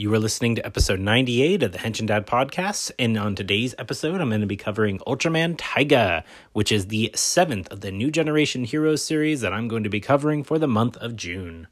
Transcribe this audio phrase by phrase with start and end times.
[0.00, 4.18] You are listening to episode 98 of the Henshin Dad podcast, and on today's episode,
[4.18, 8.64] I'm going to be covering Ultraman Taiga, which is the seventh of the New Generation
[8.64, 11.66] Heroes series that I'm going to be covering for the month of June.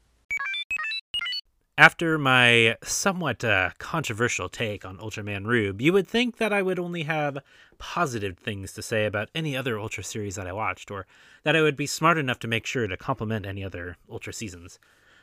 [1.75, 6.77] After my somewhat uh, controversial take on Ultraman Rube, you would think that I would
[6.77, 7.39] only have
[7.79, 11.07] positive things to say about any other Ultra series that I watched, or
[11.41, 14.77] that I would be smart enough to make sure to compliment any other Ultra seasons.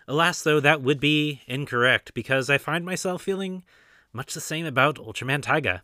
[0.08, 3.64] Alas, though, that would be incorrect, because I find myself feeling
[4.12, 5.82] much the same about Ultraman Taiga.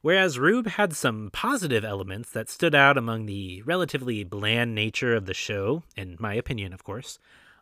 [0.00, 5.26] Whereas Rube had some positive elements that stood out among the relatively bland nature of
[5.26, 7.20] the show, in my opinion, of course,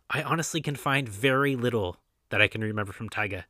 [0.09, 1.97] I honestly can find very little
[2.29, 3.45] that I can remember from Taiga.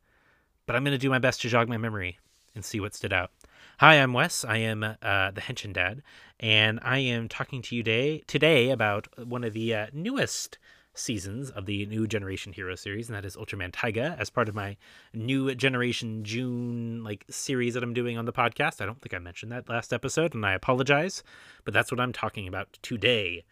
[0.66, 2.18] But I'm going to do my best to jog my memory
[2.54, 3.30] and see what stood out.
[3.78, 4.44] Hi, I'm Wes.
[4.44, 6.02] I am uh, the Henshin Dad,
[6.38, 10.58] and I am talking to you today, today about one of the uh, newest
[10.94, 14.54] seasons of the New Generation Hero series, and that is Ultraman Taiga, as part of
[14.54, 14.76] my
[15.14, 18.80] New Generation June like series that I'm doing on the podcast.
[18.80, 21.22] I don't think I mentioned that last episode, and I apologize,
[21.64, 23.44] but that's what I'm talking about today.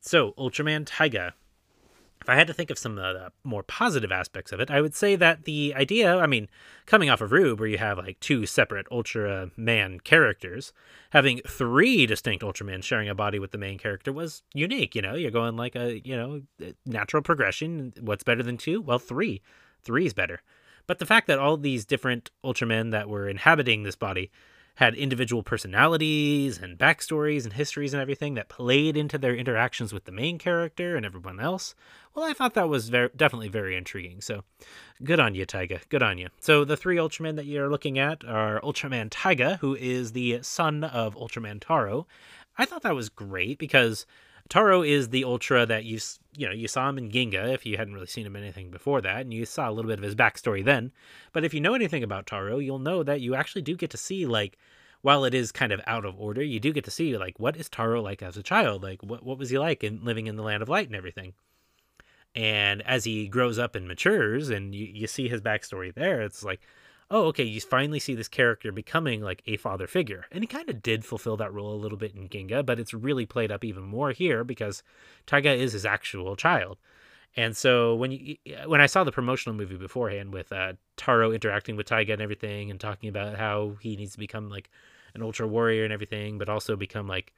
[0.00, 1.34] So, Ultraman Taiga
[2.26, 4.80] if I had to think of some of the more positive aspects of it, I
[4.80, 6.48] would say that the idea, I mean,
[6.84, 10.72] coming off of Rube, where you have like two separate Ultra Man characters,
[11.10, 14.96] having three distinct Ultramen sharing a body with the main character was unique.
[14.96, 16.42] You know, you're going like a, you know,
[16.84, 17.92] natural progression.
[18.00, 18.80] What's better than two?
[18.80, 19.40] Well, three.
[19.84, 20.40] Three is better.
[20.88, 24.32] But the fact that all these different Ultramen that were inhabiting this body
[24.76, 30.04] had individual personalities and backstories and histories and everything that played into their interactions with
[30.04, 31.74] the main character and everyone else.
[32.14, 34.20] Well, I thought that was very, definitely very intriguing.
[34.20, 34.44] So,
[35.02, 35.80] good on you, Taiga.
[35.88, 36.28] Good on you.
[36.40, 40.84] So, the three Ultramen that you're looking at are Ultraman Taiga, who is the son
[40.84, 42.06] of Ultraman Taro.
[42.58, 44.06] I thought that was great because
[44.48, 45.98] Taro is the Ultra that you
[46.36, 48.70] you know you saw him in Ginga if you hadn't really seen him in anything
[48.70, 50.92] before that, and you saw a little bit of his backstory then.
[51.32, 53.96] But if you know anything about Taro, you'll know that you actually do get to
[53.96, 54.56] see like
[55.02, 57.56] while it is kind of out of order, you do get to see like what
[57.56, 58.82] is Taro like as a child?
[58.82, 61.34] Like what what was he like in living in the land of light and everything?
[62.36, 66.44] And as he grows up and matures and you, you see his backstory there, it's
[66.44, 66.60] like,
[67.10, 70.26] oh, okay, you finally see this character becoming like a father figure.
[70.32, 72.92] And he kind of did fulfill that role a little bit in Ginga, but it's
[72.92, 74.82] really played up even more here because
[75.26, 76.78] Taiga is his actual child.
[77.36, 78.36] And so when you
[78.66, 82.70] when I saw the promotional movie beforehand with uh, Taro interacting with Taiga and everything,
[82.70, 84.70] and talking about how he needs to become like
[85.14, 87.34] an ultra warrior and everything, but also become like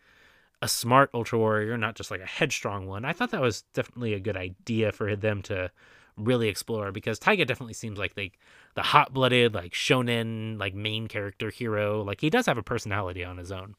[0.63, 4.15] a smart ultra warrior, not just like a headstrong one, I thought that was definitely
[4.15, 5.71] a good idea for them to
[6.19, 8.33] really explore because Taiga definitely seems like the
[8.75, 12.03] the hot blooded like shonen like main character hero.
[12.03, 13.75] Like he does have a personality on his own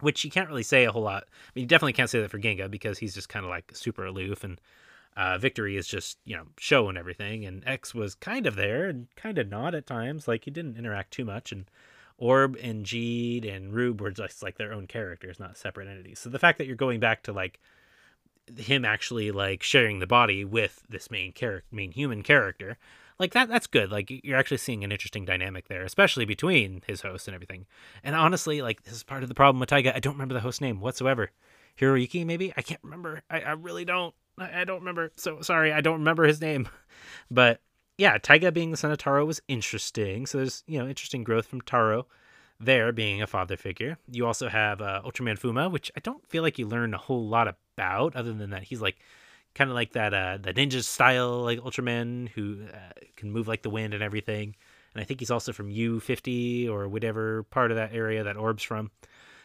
[0.00, 1.24] which you can't really say a whole lot.
[1.26, 3.72] I mean, you definitely can't say that for Ginga because he's just kind of like
[3.74, 4.60] super aloof and
[5.16, 8.88] uh, Victory is just you know Sho and everything, and X was kind of there
[8.88, 10.28] and kind of not at times.
[10.28, 11.68] Like he didn't interact too much, and
[12.18, 16.20] Orb and Geed and Rube were just like their own characters, not separate entities.
[16.20, 17.58] So the fact that you're going back to like
[18.56, 22.78] him actually like sharing the body with this main character, main human character,
[23.18, 23.90] like that that's good.
[23.90, 27.66] Like you're actually seeing an interesting dynamic there, especially between his host and everything.
[28.04, 29.94] And honestly, like this is part of the problem with Taiga.
[29.94, 31.30] I don't remember the host name whatsoever.
[31.78, 32.52] Hiroyuki, maybe?
[32.56, 33.22] I can't remember.
[33.30, 34.14] I, I really don't.
[34.38, 35.12] I, I don't remember.
[35.16, 36.68] So sorry, I don't remember his name.
[37.30, 37.60] But
[37.98, 40.26] yeah, Taiga being the son of Taro was interesting.
[40.26, 42.06] So there's, you know, interesting growth from Taro
[42.60, 43.98] there being a father figure.
[44.10, 47.26] You also have uh, Ultraman Fuma, which I don't feel like you learn a whole
[47.28, 48.98] lot about, other than that he's like
[49.54, 53.62] kind of like that uh, the ninja style like Ultraman who uh, can move like
[53.62, 54.54] the wind and everything.
[54.94, 58.62] And I think he's also from U50 or whatever part of that area that Orb's
[58.62, 58.90] from.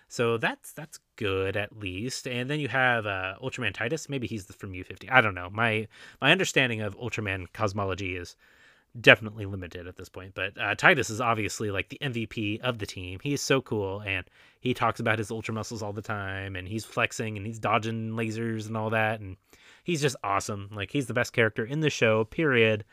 [0.08, 2.28] So that's that's good at least.
[2.28, 4.10] And then you have uh, Ultraman Titus.
[4.10, 5.12] Maybe he's from U50.
[5.12, 5.50] I don't know.
[5.52, 5.88] My
[6.22, 8.36] my understanding of Ultraman cosmology is
[9.00, 10.34] definitely limited at this point.
[10.36, 13.20] But uh, Titus is obviously like the MVP of the team.
[13.22, 14.26] He's so cool, and
[14.60, 18.12] he talks about his ultra muscles all the time, and he's flexing and he's dodging
[18.12, 19.38] lasers and all that, and
[19.84, 20.70] he's just awesome.
[20.72, 22.26] Like he's the best character in the show.
[22.26, 22.84] Period.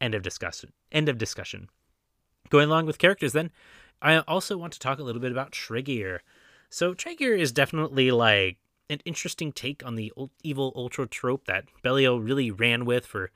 [0.00, 0.72] End of discussion.
[0.90, 1.68] End of discussion.
[2.48, 3.50] Going along with characters, then
[4.00, 6.20] I also want to talk a little bit about Tregear.
[6.70, 8.56] So Tregear is definitely like
[8.88, 10.12] an interesting take on the
[10.42, 13.30] evil ultra trope that Belial really ran with for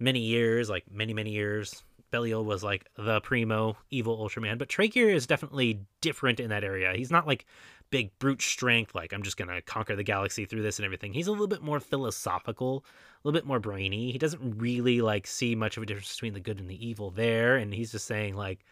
[0.00, 1.82] many years, like many many years.
[2.10, 6.92] Belial was like the primo evil Ultraman, but Tregear is definitely different in that area.
[6.96, 7.46] He's not like
[7.90, 11.12] big brute strength, like I'm just gonna conquer the galaxy through this and everything.
[11.12, 14.10] He's a little bit more philosophical, a little bit more brainy.
[14.10, 17.10] He doesn't really like see much of a difference between the good and the evil
[17.10, 18.64] there, and he's just saying like,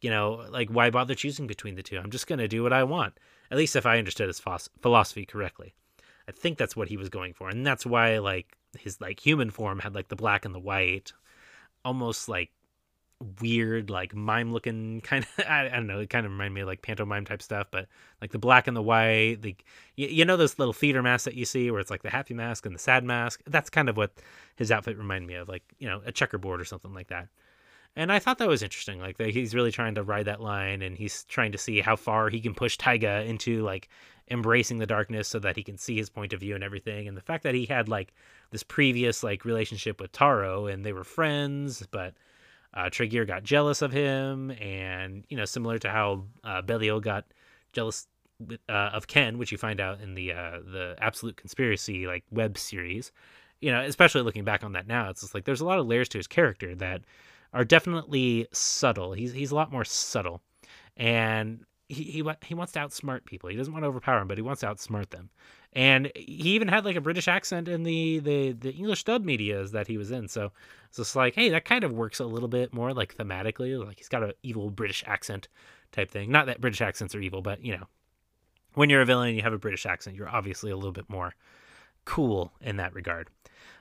[0.00, 1.98] you know, like why bother choosing between the two?
[1.98, 3.18] I'm just gonna do what I want.
[3.50, 4.42] At least if I understood his
[4.82, 5.74] philosophy correctly.
[6.28, 9.50] I think that's what he was going for, and that's why like his like human
[9.50, 11.12] form had like the black and the white,
[11.84, 12.50] almost like
[13.40, 16.60] weird like mime looking kind of I, I, don't know it kind of reminded me
[16.60, 17.88] of like pantomime type stuff but
[18.20, 19.56] like the black and the white the
[19.96, 22.34] you, you know those little theater masks that you see where it's like the happy
[22.34, 23.42] mask and the sad mask?
[23.46, 24.12] That's kind of what
[24.54, 27.28] his outfit reminded me of like you know a checkerboard or something like that
[27.98, 30.82] and I thought that was interesting like that he's really trying to ride that line
[30.82, 33.88] and he's trying to see how far he can push Taiga into like
[34.30, 37.16] embracing the darkness so that he can see his point of view and everything and
[37.16, 38.14] the fact that he had like
[38.50, 42.14] this previous like relationship with Taro and they were friends but
[42.74, 42.90] uh,
[43.26, 47.24] got jealous of him, and you know, similar to how uh, Belial got
[47.72, 48.06] jealous
[48.68, 52.58] uh, of Ken, which you find out in the uh, the Absolute Conspiracy like web
[52.58, 53.12] series.
[53.60, 55.86] You know, especially looking back on that now, it's just like there's a lot of
[55.86, 57.02] layers to his character that
[57.52, 59.12] are definitely subtle.
[59.12, 60.42] He's he's a lot more subtle,
[60.96, 63.48] and he he he wants to outsmart people.
[63.48, 65.30] He doesn't want to overpower them, but he wants to outsmart them.
[65.72, 69.72] And he even had like a British accent in the the the English dub medias
[69.72, 70.28] that he was in.
[70.28, 70.52] So
[70.88, 73.82] it's just like, hey, that kind of works a little bit more like thematically.
[73.84, 75.48] Like he's got an evil British accent
[75.92, 76.30] type thing.
[76.30, 77.86] Not that British accents are evil, but you know,
[78.74, 81.08] when you're a villain and you have a British accent, you're obviously a little bit
[81.08, 81.34] more
[82.04, 83.28] cool in that regard.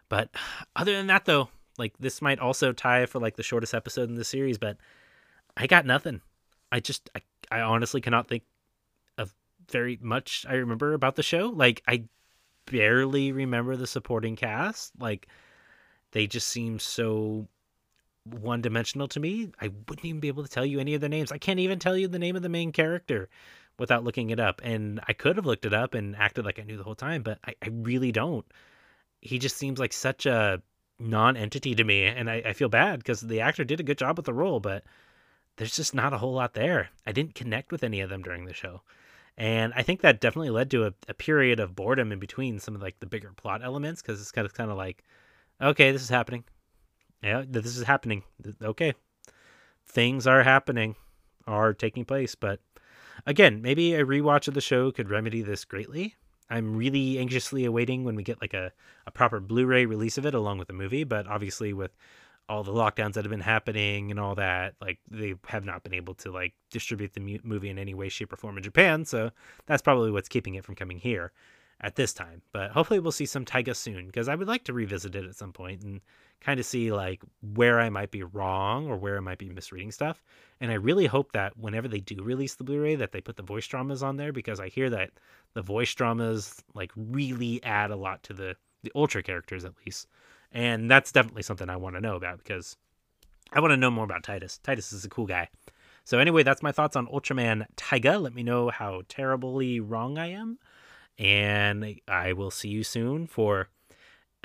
[0.10, 0.30] But
[0.76, 4.16] other than that, though, like this might also tie for like the shortest episode in
[4.16, 4.78] the series, but
[5.56, 6.22] I got nothing.
[6.72, 7.22] I just I,
[7.52, 8.44] I honestly cannot think
[9.18, 9.34] of
[9.72, 11.52] very much I remember about the show.
[11.54, 12.06] Like I
[12.66, 14.92] barely remember the supporting cast.
[15.00, 15.28] Like
[16.12, 17.48] they just seem so
[18.24, 19.52] one dimensional to me.
[19.62, 21.32] I wouldn't even be able to tell you any of the names.
[21.32, 23.30] I can't even tell you the name of the main character
[23.80, 24.62] without looking it up.
[24.64, 27.24] And I could have looked it up and acted like I knew the whole time,
[27.24, 28.46] but I, I really don't.
[29.22, 30.62] He just seems like such a
[31.00, 32.06] non entity to me.
[32.06, 34.60] And I, I feel bad because the actor did a good job with the role,
[34.60, 34.84] but
[35.58, 36.90] there's just not a whole lot there.
[37.06, 38.82] I didn't connect with any of them during the show.
[39.38, 42.76] And I think that definitely led to a, a period of boredom in between some
[42.76, 45.04] of like the bigger plot elements because it's kind of kind of like,
[45.62, 46.44] okay, this is happening.
[47.22, 48.24] Yeah, this is happening.
[48.62, 48.94] Okay,
[49.86, 50.96] things are happening,
[51.46, 52.36] are taking place.
[52.36, 52.60] But
[53.26, 56.16] again, maybe a rewatch of the show could remedy this greatly.
[56.50, 58.72] I'm really anxiously awaiting when we get like a,
[59.06, 61.04] a proper Blu-ray release of it along with the movie.
[61.04, 61.92] But obviously, with
[62.50, 65.94] all the lockdowns that have been happening and all that like they have not been
[65.94, 69.30] able to like distribute the movie in any way shape or form in japan so
[69.66, 71.32] that's probably what's keeping it from coming here
[71.82, 74.74] at this time but hopefully we'll see some taiga soon because i would like to
[74.74, 76.00] revisit it at some point and
[76.42, 77.22] kind of see like
[77.54, 80.24] where i might be wrong or where i might be misreading stuff
[80.60, 83.44] and i really hope that whenever they do release the blu-ray that they put the
[83.44, 85.12] voice dramas on there because i hear that
[85.54, 90.08] the voice dramas like really add a lot to the the ultra characters at least
[90.52, 92.78] and that's definitely something I want to know about because
[93.52, 94.60] I want to know more about Titus.
[94.60, 95.50] Titus is a cool guy.
[96.04, 98.18] So anyway, that's my thoughts on Ultraman Taiga.
[98.18, 100.58] Let me know how terribly wrong I am.
[101.20, 103.70] And I will see you soon for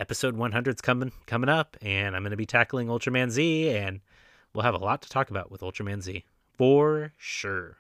[0.02, 4.00] episode 100's coming coming up and I'm going to be tackling Ultraman Z and
[4.52, 6.25] we'll have a lot to talk about with Ultraman Z
[6.58, 7.76] for sure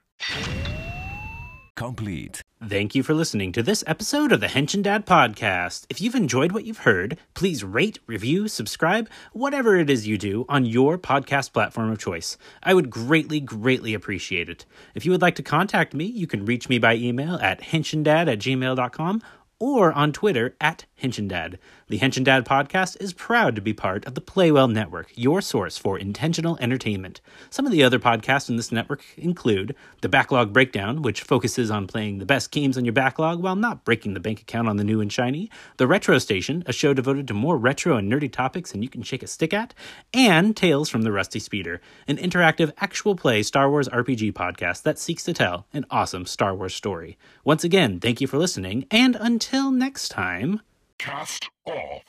[1.74, 2.42] complete.
[2.64, 5.84] Thank you for listening to this episode of the Henshin Dad Podcast.
[5.88, 10.44] If you've enjoyed what you've heard, please rate, review, subscribe, whatever it is you do
[10.48, 12.38] on your podcast platform of choice.
[12.62, 14.64] I would greatly, greatly appreciate it.
[14.94, 18.30] If you would like to contact me, you can reach me by email at henshindad
[18.30, 19.22] at gmail.com
[19.62, 21.56] or on Twitter at Henshindad.
[21.86, 25.78] The Henshin Dad podcast is proud to be part of the Playwell Network, your source
[25.78, 27.20] for intentional entertainment.
[27.48, 31.86] Some of the other podcasts in this network include The Backlog Breakdown, which focuses on
[31.86, 34.84] playing the best games on your backlog while not breaking the bank account on the
[34.84, 38.72] new and shiny, The Retro Station, a show devoted to more retro and nerdy topics
[38.72, 39.74] than you can shake a stick at,
[40.12, 44.98] and Tales from the Rusty Speeder, an interactive actual play Star Wars RPG podcast that
[44.98, 47.16] seeks to tell an awesome Star Wars story.
[47.44, 49.14] Once again, thank you for listening, and
[49.52, 50.62] until next time.
[50.98, 52.02] Cast off.